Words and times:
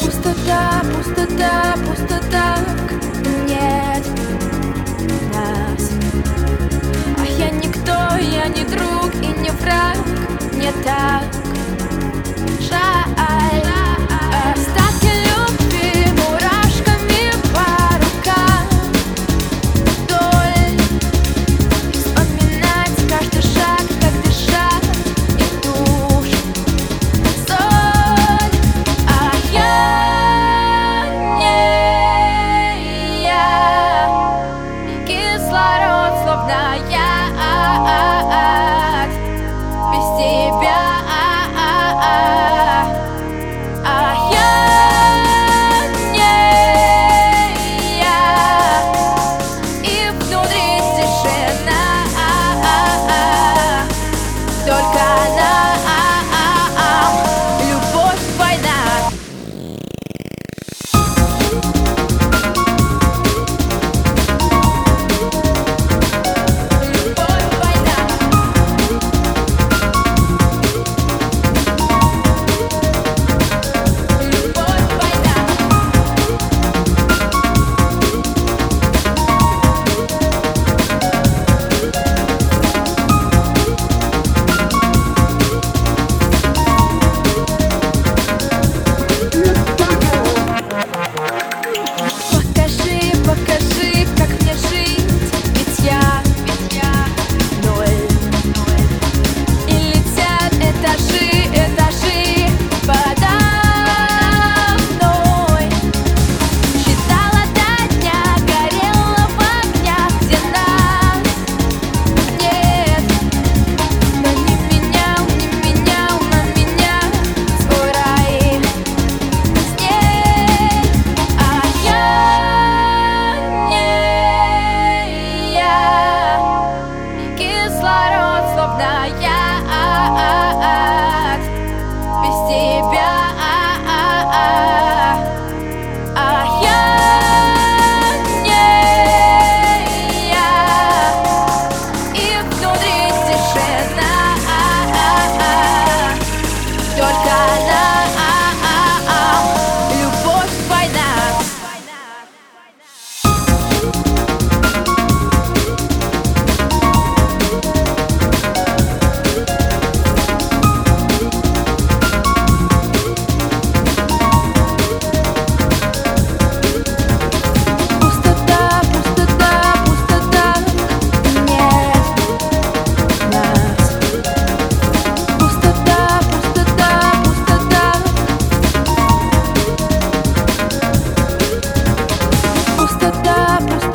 Пустота, 0.00 0.82
пустота, 0.94 1.74
пустота 1.84 2.58
Нет 3.48 4.06
нас. 5.34 5.90
А 7.18 7.26
я 7.26 7.50
никто, 7.50 8.16
я 8.16 8.46
не 8.46 8.64
друг 8.64 9.12
и 9.22 9.26
не 9.40 9.50
враг 9.50 9.96
Не 10.52 10.70
так 10.84 11.45
να 36.46 36.76
για 36.88 37.05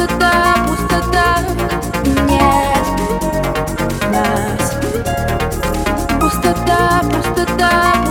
пустота, 0.00 0.54
пустота. 0.66 1.38
Нет 2.26 2.86
нас. 4.10 4.76
Пустота, 6.18 7.02
пустота, 7.10 7.94
пустота 8.04 8.09